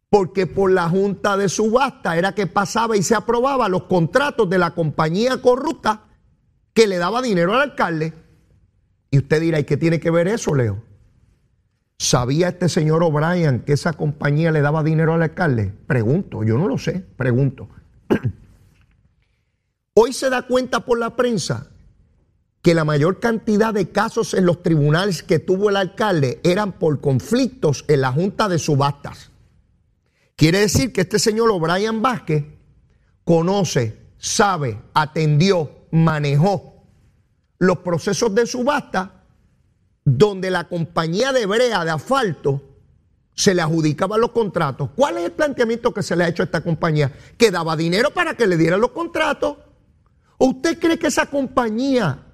[0.10, 4.58] Porque por la Junta de Subastas era que pasaba y se aprobaba los contratos de
[4.58, 6.08] la compañía corrupta
[6.74, 8.14] que le daba dinero al alcalde.
[9.12, 10.89] Y usted dirá, ¿y qué tiene que ver eso, Leo?
[12.02, 15.74] ¿Sabía este señor O'Brien que esa compañía le daba dinero al alcalde?
[15.86, 17.68] Pregunto, yo no lo sé, pregunto.
[19.96, 21.68] Hoy se da cuenta por la prensa
[22.62, 27.02] que la mayor cantidad de casos en los tribunales que tuvo el alcalde eran por
[27.02, 29.32] conflictos en la Junta de Subastas.
[30.38, 32.46] Quiere decir que este señor O'Brien Vázquez
[33.26, 36.86] conoce, sabe, atendió, manejó
[37.58, 39.19] los procesos de subasta
[40.18, 42.62] donde la compañía de brea de asfalto
[43.36, 44.90] se le adjudicaba los contratos.
[44.96, 47.12] ¿Cuál es el planteamiento que se le ha hecho a esta compañía?
[47.38, 49.58] Que daba dinero para que le dieran los contratos.
[50.38, 52.26] ¿Usted cree que esa compañía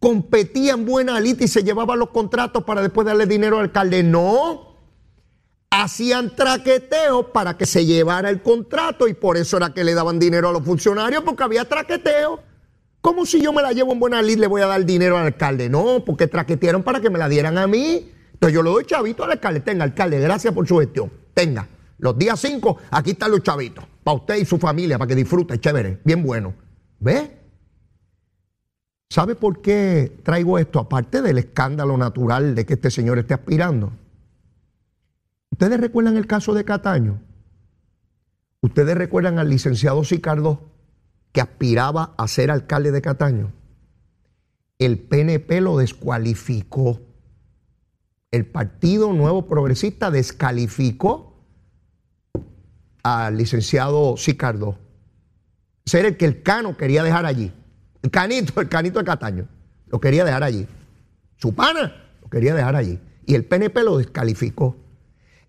[0.00, 4.02] competía en buena lista y se llevaba los contratos para después darle dinero al alcalde?
[4.02, 4.76] No.
[5.70, 10.18] Hacían traqueteo para que se llevara el contrato y por eso era que le daban
[10.18, 12.40] dinero a los funcionarios porque había traqueteo.
[13.06, 15.26] ¿Cómo si yo me la llevo en buena lid le voy a dar dinero al
[15.26, 15.68] alcalde?
[15.68, 18.10] No, porque traquetearon para que me la dieran a mí.
[18.32, 19.60] Entonces yo le doy chavito al alcalde.
[19.60, 21.12] Tenga, alcalde, gracias por su gestión.
[21.32, 21.68] Tenga.
[21.98, 23.84] Los días 5, aquí están los chavitos.
[24.02, 26.52] Para usted y su familia, para que disfrute, chévere, bien bueno.
[26.98, 27.30] ¿Ve?
[29.08, 30.80] ¿Sabe por qué traigo esto?
[30.80, 33.92] Aparte del escándalo natural de que este señor esté aspirando.
[35.52, 37.20] ¿Ustedes recuerdan el caso de Cataño?
[38.62, 40.75] ¿Ustedes recuerdan al licenciado Sicardo
[41.36, 43.52] que aspiraba a ser alcalde de Cataño,
[44.78, 46.98] el PNP lo descualificó.
[48.30, 51.44] El Partido Nuevo Progresista descalificó
[53.02, 54.78] al licenciado Sicardo.
[55.84, 57.52] Ser el que el Cano quería dejar allí.
[58.00, 59.46] El canito, el canito de Cataño.
[59.88, 60.66] Lo quería dejar allí.
[61.36, 62.98] Su pana lo quería dejar allí.
[63.26, 64.74] Y el PNP lo descalificó.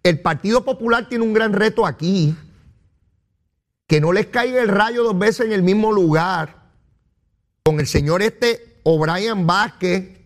[0.03, 2.35] El Partido Popular tiene un gran reto aquí
[3.87, 6.67] que no les caiga el rayo dos veces en el mismo lugar
[7.63, 10.19] con el señor este O'Brien Vázquez.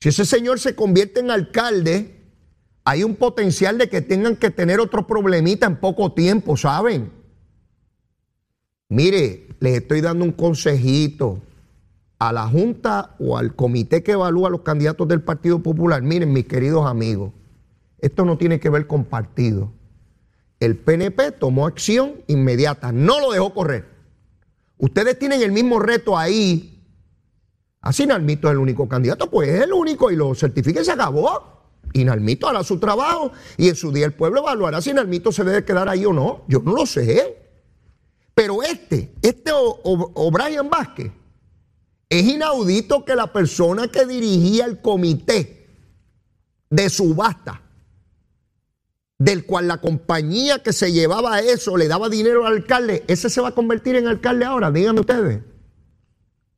[0.00, 2.22] Si ese señor se convierte en alcalde,
[2.84, 7.10] hay un potencial de que tengan que tener otro problemita en poco tiempo, ¿saben?
[8.90, 11.42] Mire, les estoy dando un consejito
[12.18, 16.02] a la Junta o al comité que evalúa a los candidatos del Partido Popular.
[16.02, 17.32] Miren, mis queridos amigos,
[17.98, 19.72] esto no tiene que ver con partido
[20.60, 23.86] el PNP tomó acción inmediata, no lo dejó correr.
[24.78, 26.84] Ustedes tienen el mismo reto ahí.
[27.80, 30.92] Así Nalmito es el único candidato, pues es el único y lo certifica y se
[30.92, 31.58] acabó.
[31.92, 35.44] Y Nalmito hará su trabajo y en su día el pueblo evaluará si Nalmito se
[35.44, 36.44] debe quedar ahí o no.
[36.48, 37.36] Yo no lo sé.
[38.34, 41.12] Pero este, este O'Brien Vázquez,
[42.08, 45.66] es inaudito que la persona que dirigía el comité
[46.70, 47.62] de subasta
[49.18, 53.40] del cual la compañía que se llevaba eso le daba dinero al alcalde, ese se
[53.40, 55.42] va a convertir en alcalde ahora, díganme ustedes.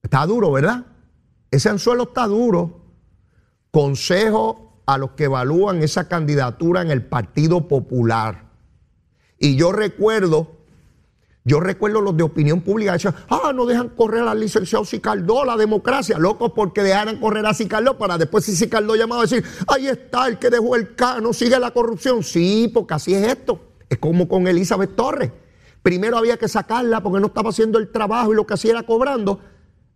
[0.02, 0.86] Está duro, ¿verdad?
[1.50, 2.84] Ese anzuelo está duro.
[3.70, 8.50] Consejo a los que evalúan esa candidatura en el Partido Popular.
[9.38, 10.59] Y yo recuerdo
[11.50, 15.56] yo recuerdo los de opinión pública decían, ah, no dejan correr al licenciado Sicardó, la
[15.56, 19.88] democracia, locos porque dejaran correr a Sicardó para después si Sicardó llamaba a decir, ahí
[19.88, 22.22] está el que dejó el cano, sigue la corrupción.
[22.22, 23.60] Sí, porque así es esto.
[23.88, 25.32] Es como con Elizabeth Torres.
[25.82, 28.84] Primero había que sacarla porque no estaba haciendo el trabajo y lo que hacía era
[28.84, 29.40] cobrando.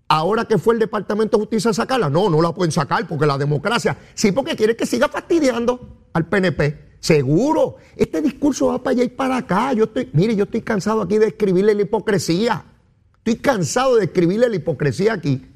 [0.08, 3.26] Ahora que fue el Departamento de Justicia a sacarla, no, no la pueden sacar porque
[3.26, 6.93] la democracia, sí, porque quiere que siga fastidiando al PNP.
[7.04, 9.74] Seguro, este discurso va para allá y para acá.
[9.74, 12.64] Yo estoy, mire, yo estoy cansado aquí de escribirle la hipocresía.
[13.18, 15.46] Estoy cansado de escribirle la hipocresía aquí.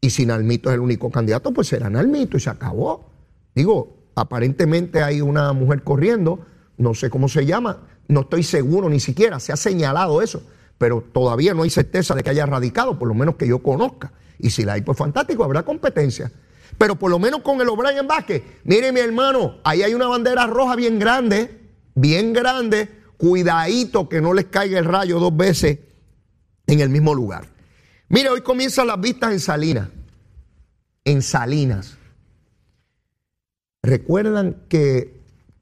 [0.00, 3.10] Y si Nalmito es el único candidato, pues será Nalmito y se acabó.
[3.54, 6.38] Digo, aparentemente hay una mujer corriendo,
[6.78, 10.40] no sé cómo se llama, no estoy seguro ni siquiera, se ha señalado eso,
[10.78, 14.14] pero todavía no hay certeza de que haya radicado, por lo menos que yo conozca.
[14.38, 16.32] Y si la hay, pues fantástico, habrá competencia.
[16.78, 20.46] Pero por lo menos con el O'Brien Vázquez, mire mi hermano, ahí hay una bandera
[20.46, 21.60] roja bien grande,
[21.94, 25.80] bien grande, cuidadito que no les caiga el rayo dos veces
[26.68, 27.48] en el mismo lugar.
[28.08, 29.88] Mire, hoy comienzan las vistas en Salinas.
[31.04, 31.98] En Salinas.
[33.82, 35.17] Recuerdan que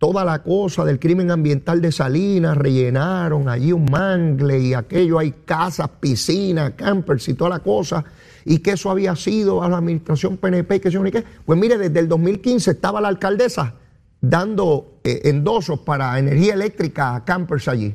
[0.07, 5.33] toda la cosa del crimen ambiental de Salinas rellenaron allí un mangle y aquello hay
[5.45, 8.05] casas, piscinas, campers y toda la cosa
[8.45, 11.25] y que eso había sido a la administración PNP, que ni qué.
[11.45, 13.75] Pues mire, desde el 2015 estaba la alcaldesa
[14.21, 17.92] dando eh, endosos para energía eléctrica a campers allí.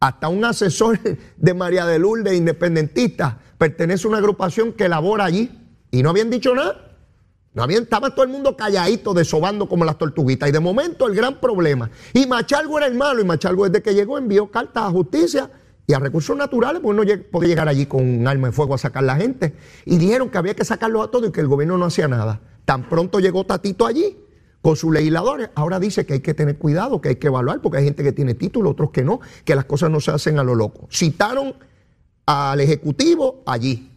[0.00, 0.98] Hasta un asesor
[1.36, 5.52] de María de Lourdes, independentista, pertenece a una agrupación que labora allí
[5.92, 6.91] y no habían dicho nada.
[7.54, 10.48] No habían, estaba todo el mundo calladito, desobando como las tortuguitas.
[10.48, 11.90] Y de momento el gran problema.
[12.14, 13.20] Y Machalgo era el malo.
[13.20, 15.50] Y Machalgo desde que llegó envió cartas a justicia
[15.86, 18.78] y a recursos naturales, porque no podía llegar allí con un arma de fuego a
[18.78, 19.54] sacar la gente.
[19.84, 22.40] Y dijeron que había que sacarlo a todos y que el gobierno no hacía nada.
[22.64, 24.16] Tan pronto llegó Tatito allí
[24.62, 27.78] con sus legisladores, ahora dice que hay que tener cuidado, que hay que evaluar, porque
[27.78, 30.44] hay gente que tiene título, otros que no, que las cosas no se hacen a
[30.44, 30.86] lo loco.
[30.90, 31.56] Citaron
[32.26, 33.91] al Ejecutivo allí,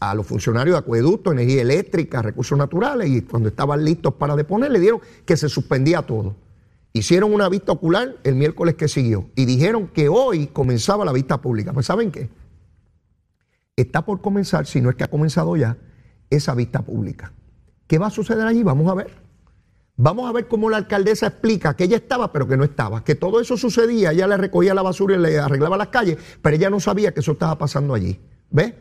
[0.00, 4.70] a los funcionarios de acueducto, energía eléctrica, recursos naturales, y cuando estaban listos para deponer,
[4.70, 6.34] le dieron que se suspendía todo.
[6.92, 11.40] Hicieron una vista ocular el miércoles que siguió y dijeron que hoy comenzaba la vista
[11.40, 11.72] pública.
[11.72, 12.30] Pues ¿saben qué?
[13.76, 15.76] Está por comenzar, si no es que ha comenzado ya,
[16.30, 17.32] esa vista pública.
[17.86, 18.62] ¿Qué va a suceder allí?
[18.62, 19.10] Vamos a ver.
[19.96, 23.04] Vamos a ver cómo la alcaldesa explica que ella estaba, pero que no estaba.
[23.04, 26.56] Que todo eso sucedía, ella le recogía la basura y le arreglaba las calles, pero
[26.56, 28.18] ella no sabía que eso estaba pasando allí.
[28.50, 28.72] ¿Ves?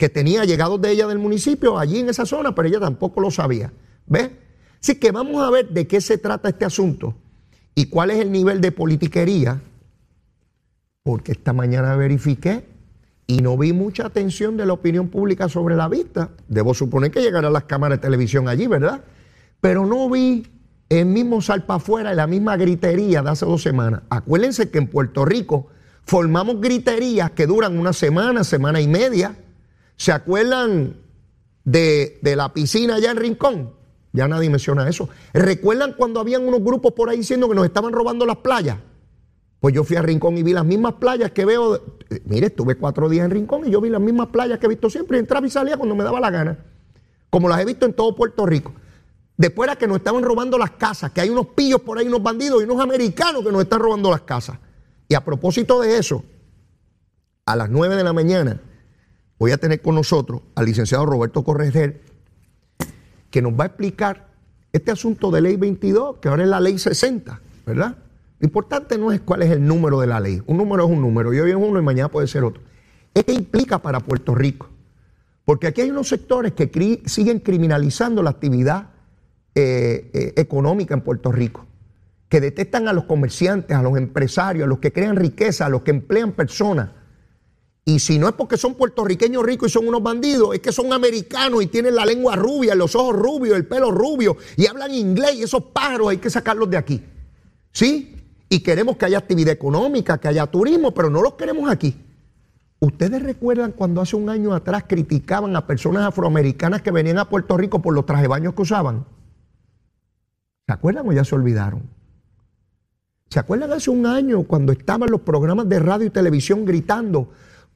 [0.00, 3.30] Que tenía llegados de ella del municipio allí en esa zona, pero ella tampoco lo
[3.30, 3.70] sabía.
[4.06, 4.30] ¿Ves?
[4.80, 7.14] Así que vamos a ver de qué se trata este asunto
[7.74, 9.62] ¿Y cuál es el nivel de politiquería?
[11.02, 12.64] Porque esta mañana verifiqué
[13.26, 16.30] y no vi mucha atención de la opinión pública sobre la vista.
[16.48, 19.04] Debo suponer que llegarán las cámaras de televisión allí, ¿verdad?
[19.60, 20.46] Pero no vi
[20.88, 24.02] el mismo salpa afuera, la misma gritería de hace dos semanas.
[24.10, 25.68] Acuérdense que en Puerto Rico
[26.04, 29.36] formamos griterías que duran una semana, semana y media.
[30.00, 30.96] ¿Se acuerdan
[31.62, 33.74] de, de la piscina allá en Rincón?
[34.14, 35.10] Ya nadie menciona eso.
[35.34, 38.78] ¿Recuerdan cuando habían unos grupos por ahí diciendo que nos estaban robando las playas?
[39.60, 41.76] Pues yo fui a Rincón y vi las mismas playas que veo.
[42.08, 44.68] Eh, mire, estuve cuatro días en Rincón y yo vi las mismas playas que he
[44.70, 45.18] visto siempre.
[45.18, 46.56] Y entraba y salía cuando me daba la gana.
[47.28, 48.72] Como las he visto en todo Puerto Rico.
[49.36, 52.22] Después era que nos estaban robando las casas, que hay unos pillos por ahí, unos
[52.22, 54.56] bandidos y unos americanos que nos están robando las casas.
[55.08, 56.24] Y a propósito de eso,
[57.44, 58.62] a las nueve de la mañana
[59.40, 62.02] voy a tener con nosotros al licenciado Roberto Correger,
[63.30, 64.28] que nos va a explicar
[64.70, 67.96] este asunto de ley 22, que ahora es la ley 60, ¿verdad?
[68.38, 70.42] Lo importante no es cuál es el número de la ley.
[70.46, 72.62] Un número es un número, y hoy es uno y mañana puede ser otro.
[73.14, 74.68] Que implica para Puerto Rico.
[75.46, 78.90] Porque aquí hay unos sectores que siguen criminalizando la actividad
[79.54, 81.66] eh, eh, económica en Puerto Rico,
[82.28, 85.80] que detestan a los comerciantes, a los empresarios, a los que crean riqueza, a los
[85.80, 86.90] que emplean personas
[87.84, 90.92] y si no es porque son puertorriqueños ricos y son unos bandidos, es que son
[90.92, 95.36] americanos y tienen la lengua rubia, los ojos rubios, el pelo rubio y hablan inglés
[95.36, 97.02] y esos pájaros hay que sacarlos de aquí.
[97.72, 98.16] ¿Sí?
[98.48, 101.96] Y queremos que haya actividad económica, que haya turismo, pero no los queremos aquí.
[102.80, 107.56] ¿Ustedes recuerdan cuando hace un año atrás criticaban a personas afroamericanas que venían a Puerto
[107.56, 109.04] Rico por los traje baños que usaban?
[110.66, 111.82] ¿Se acuerdan o ya se olvidaron?
[113.28, 117.28] ¿Se acuerdan hace un año cuando estaban los programas de radio y televisión gritando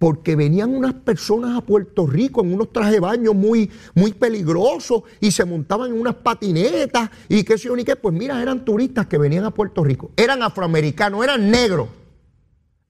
[0.05, 5.05] porque venían unas personas a Puerto Rico en unos trajes de baño muy, muy peligrosos
[5.19, 7.97] y se montaban en unas patinetas y qué sé yo ni qué.
[7.97, 11.89] Pues mira, eran turistas que venían a Puerto Rico, eran afroamericanos, eran negros.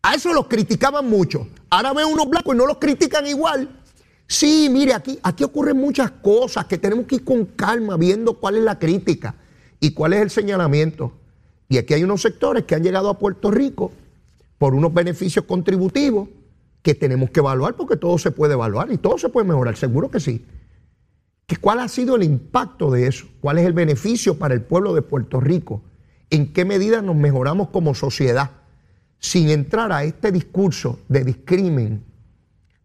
[0.03, 1.47] A eso los criticaban mucho.
[1.71, 3.81] Ahora ven unos blancos y no los critican igual.
[4.27, 8.57] Sí, mire, aquí, aquí ocurren muchas cosas que tenemos que ir con calma viendo cuál
[8.57, 9.37] es la crítica
[9.79, 11.13] y cuál es el señalamiento.
[11.69, 13.93] Y aquí hay unos sectores que han llegado a Puerto Rico
[14.59, 16.29] por unos beneficios contributivos
[16.85, 20.11] que tenemos que evaluar porque todo se puede evaluar y todo se puede mejorar, seguro
[20.11, 20.45] que sí.
[21.63, 23.27] ¿Cuál ha sido el impacto de eso?
[23.41, 25.83] ¿Cuál es el beneficio para el pueblo de Puerto Rico?
[26.29, 28.51] ¿En qué medida nos mejoramos como sociedad?
[29.19, 32.05] Sin entrar a este discurso de discrimen,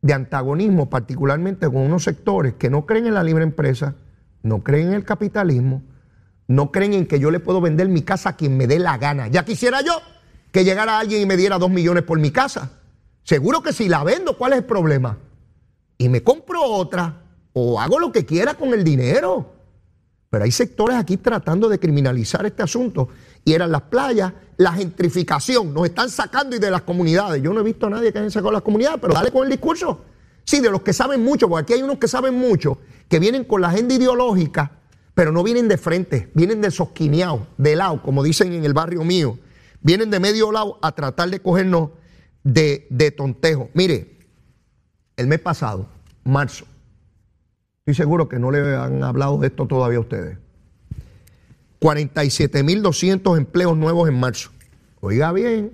[0.01, 3.95] de antagonismo, particularmente con unos sectores que no creen en la libre empresa,
[4.43, 5.83] no creen en el capitalismo,
[6.47, 8.97] no creen en que yo le puedo vender mi casa a quien me dé la
[8.97, 9.27] gana.
[9.27, 9.91] Ya quisiera yo
[10.53, 12.78] que llegara alguien y me diera dos millones por mi casa.
[13.29, 15.15] Seguro que si la vendo, ¿cuál es el problema?
[15.99, 17.21] Y me compro otra
[17.53, 19.53] o hago lo que quiera con el dinero.
[20.31, 23.09] Pero hay sectores aquí tratando de criminalizar este asunto.
[23.45, 25.75] Y eran las playas, la gentrificación.
[25.75, 27.43] Nos están sacando y de las comunidades.
[27.43, 29.51] Yo no he visto a nadie que haya sacado las comunidades, pero dale con el
[29.51, 30.05] discurso.
[30.43, 33.43] Sí, de los que saben mucho, porque aquí hay unos que saben mucho, que vienen
[33.43, 34.71] con la agenda ideológica,
[35.13, 39.03] pero no vienen de frente, vienen de sosquineado, de lado, como dicen en el barrio
[39.03, 39.37] mío.
[39.81, 41.91] Vienen de medio lado a tratar de cogernos
[42.53, 43.69] de, tontejo.
[43.73, 44.17] Mire,
[45.17, 45.87] el mes pasado,
[46.23, 46.65] marzo.
[47.79, 50.37] Estoy seguro que no le han hablado de esto todavía a ustedes.
[51.79, 54.51] 47.200 empleos nuevos en marzo.
[55.01, 55.71] Oiga bien,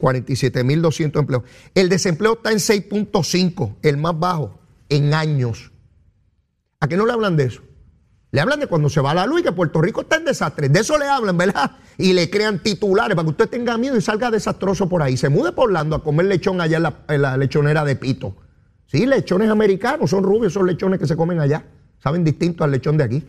[0.00, 1.42] 47.200 empleos.
[1.74, 4.58] El desempleo está en 6.5, el más bajo
[4.88, 5.72] en años.
[6.80, 7.62] ¿A qué no le hablan de eso?
[8.30, 10.68] Le hablan de cuando se va la luz y que Puerto Rico está en desastre.
[10.68, 11.72] De eso le hablan, ¿verdad?
[12.00, 15.16] Y le crean titulares para que usted tenga miedo y salga desastroso por ahí.
[15.16, 18.36] Se mude por Orlando a comer lechón allá en la, en la lechonera de Pito.
[18.86, 21.64] Sí, lechones americanos, son rubios, son lechones que se comen allá.
[21.98, 23.24] Saben distinto al lechón de aquí.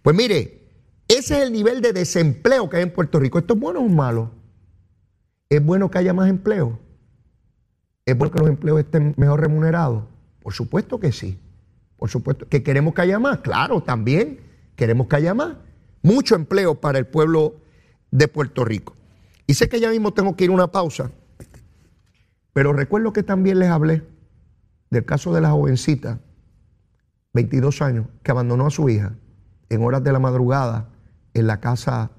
[0.00, 0.62] Pues mire,
[1.06, 3.38] ese es el nivel de desempleo que hay en Puerto Rico.
[3.38, 4.30] ¿Esto es bueno o malo?
[5.50, 6.78] ¿Es bueno que haya más empleo?
[8.06, 10.04] ¿Es bueno que los empleos estén mejor remunerados?
[10.40, 11.38] Por supuesto que sí.
[12.02, 12.48] Por supuesto.
[12.48, 13.38] ¿Que queremos que haya más?
[13.42, 14.40] Claro, también
[14.74, 15.54] queremos que haya más.
[16.02, 17.54] Mucho empleo para el pueblo
[18.10, 18.96] de Puerto Rico.
[19.46, 21.12] Y sé que ya mismo tengo que ir a una pausa,
[22.52, 24.02] pero recuerdo que también les hablé
[24.90, 26.18] del caso de la jovencita,
[27.34, 29.14] 22 años, que abandonó a su hija
[29.68, 30.88] en horas de la madrugada
[31.34, 32.10] en la casa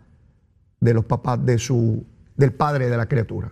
[0.79, 2.05] de los papás de su,
[2.38, 3.51] del padre de la criatura.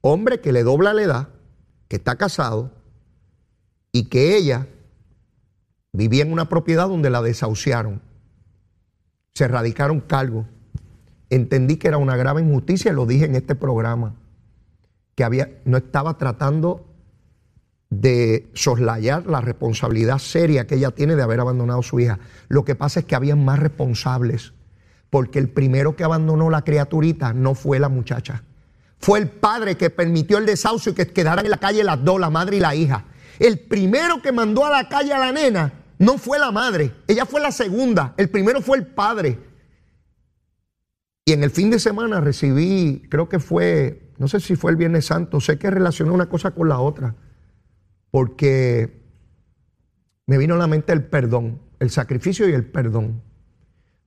[0.00, 1.28] Hombre que le dobla la edad,
[1.86, 2.72] que está casado
[3.92, 4.66] y que ella
[5.92, 8.02] vivía en una propiedad donde la desahuciaron.
[9.34, 10.46] Se erradicaron cargos.
[11.30, 14.14] Entendí que era una grave injusticia, lo dije en este programa,
[15.14, 16.86] que había, no estaba tratando
[17.90, 22.18] de soslayar la responsabilidad seria que ella tiene de haber abandonado a su hija.
[22.48, 24.52] Lo que pasa es que había más responsables
[25.10, 28.42] porque el primero que abandonó la criaturita no fue la muchacha.
[28.98, 32.20] Fue el padre que permitió el desahucio y que quedaran en la calle las dos,
[32.20, 33.04] la madre y la hija.
[33.38, 37.26] El primero que mandó a la calle a la nena no fue la madre, ella
[37.26, 38.14] fue la segunda.
[38.16, 39.38] El primero fue el padre.
[41.24, 44.76] Y en el fin de semana recibí, creo que fue, no sé si fue el
[44.76, 47.16] Viernes Santo, sé que relacionó una cosa con la otra,
[48.10, 49.02] porque
[50.26, 53.22] me vino a la mente el perdón, el sacrificio y el perdón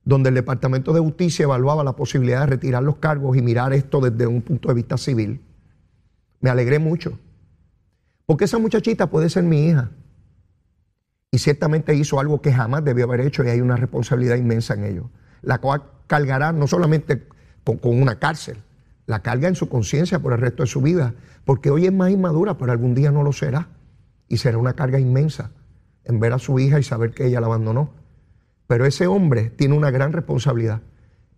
[0.04, 4.00] donde el Departamento de Justicia evaluaba la posibilidad de retirar los cargos y mirar esto
[4.00, 5.40] desde un punto de vista civil.
[6.40, 7.18] Me alegré mucho,
[8.26, 9.90] porque esa muchachita puede ser mi hija.
[11.34, 14.84] Y ciertamente hizo algo que jamás debió haber hecho y hay una responsabilidad inmensa en
[14.84, 15.10] ello.
[15.40, 17.26] La cual cargará no solamente
[17.64, 18.58] con, una cárcel,
[19.06, 21.14] la carga en su conciencia por el resto de su vida,
[21.46, 23.68] porque hoy es más inmadura, pero algún día no lo será.
[24.28, 25.52] Y será una carga inmensa
[26.04, 27.90] en ver a su hija y saber que ella la abandonó.
[28.66, 30.82] Pero ese hombre tiene una gran responsabilidad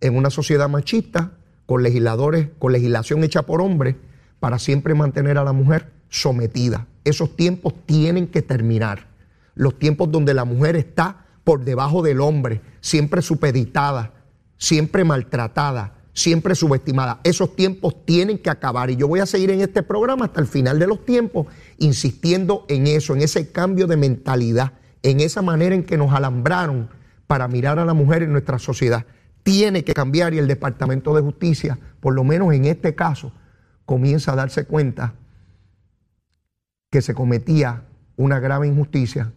[0.01, 3.95] en una sociedad machista, con legisladores, con legislación hecha por hombres,
[4.41, 6.85] para siempre mantener a la mujer sometida.
[7.05, 9.14] Esos tiempos tienen que terminar.
[9.55, 14.13] Los tiempos donde la mujer está por debajo del hombre, siempre supeditada,
[14.57, 17.19] siempre maltratada, siempre subestimada.
[17.23, 20.47] Esos tiempos tienen que acabar y yo voy a seguir en este programa hasta el
[20.47, 21.47] final de los tiempos
[21.77, 26.89] insistiendo en eso, en ese cambio de mentalidad, en esa manera en que nos alambraron
[27.27, 29.05] para mirar a la mujer en nuestra sociedad.
[29.43, 33.31] Tiene que cambiar y el Departamento de Justicia, por lo menos en este caso,
[33.85, 35.13] comienza a darse cuenta
[36.89, 37.83] que se cometía
[38.15, 39.33] una grave injusticia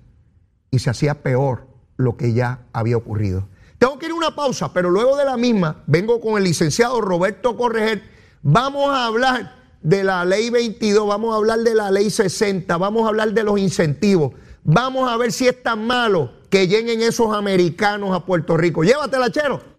[0.70, 1.66] y se hacía peor
[1.96, 3.48] lo que ya había ocurrido.
[3.78, 7.00] Tengo que ir a una pausa, pero luego de la misma vengo con el licenciado
[7.00, 8.02] Roberto Correger.
[8.42, 13.04] Vamos a hablar de la ley 22, vamos a hablar de la ley 60, vamos
[13.04, 14.32] a hablar de los incentivos.
[14.64, 18.82] Vamos a ver si es tan malo que lleguen esos americanos a Puerto Rico.
[18.82, 19.62] Llévatela, chero.